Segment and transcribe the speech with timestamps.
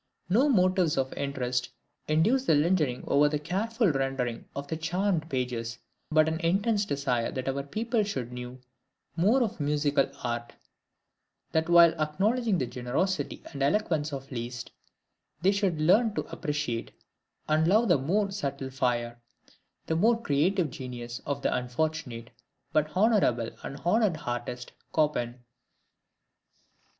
[0.29, 1.69] No motives of interest
[2.07, 5.77] induced the lingering over the careful rendering of the charmed pages,
[6.09, 8.57] but an intense desire that our people should know
[9.15, 10.53] more of musical art;
[11.51, 14.71] that while acknowledging the generosity and eloquence of Liszt,
[15.43, 16.93] they should learn to appreciate
[17.47, 19.21] and love the more subtle fire,
[19.85, 22.31] the more creative genius of the unfortunate,
[22.73, 25.43] but honorable and honored artist, Chopin.